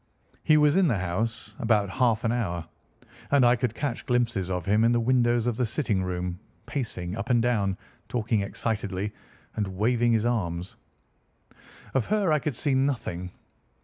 "He 0.43 0.57
was 0.57 0.75
in 0.77 0.87
the 0.87 0.97
house 0.97 1.53
about 1.59 1.87
half 1.91 2.23
an 2.23 2.31
hour, 2.31 2.65
and 3.29 3.45
I 3.45 3.55
could 3.55 3.75
catch 3.75 4.07
glimpses 4.07 4.49
of 4.49 4.65
him 4.65 4.83
in 4.83 4.91
the 4.93 4.99
windows 4.99 5.45
of 5.45 5.57
the 5.57 5.65
sitting 5.67 6.01
room, 6.01 6.39
pacing 6.65 7.15
up 7.15 7.29
and 7.29 7.39
down, 7.39 7.77
talking 8.09 8.41
excitedly, 8.41 9.13
and 9.55 9.67
waving 9.77 10.13
his 10.13 10.25
arms. 10.25 10.75
Of 11.93 12.07
her 12.07 12.31
I 12.33 12.39
could 12.39 12.55
see 12.55 12.73
nothing. 12.73 13.29